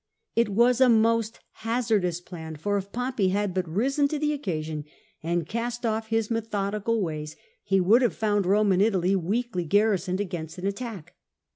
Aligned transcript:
It 0.35 0.49
was 0.49 0.81
a 0.81 0.89
most 0.89 1.41
hazardous 1.61 2.21
plan, 2.21 2.55
for 2.55 2.75
if 2.75 2.91
Pompey 2.91 3.27
had 3.29 3.53
but 3.53 3.69
risen 3.69 4.07
to 4.07 4.17
the 4.17 4.33
occasion 4.33 4.83
and 5.21 5.47
cast 5.47 5.85
off 5.85 6.07
his 6.07 6.31
methodical 6.31 7.03
ways, 7.03 7.35
he 7.61 7.79
would 7.79 8.01
have 8.01 8.15
found 8.15 8.47
Rome 8.47 8.71
and 8.71 8.81
Italy 8.81 9.15
weakly 9.15 9.63
garrisoned 9.63 10.19
against 10.19 10.57
an 10.57 10.65
attack. 10.65 11.13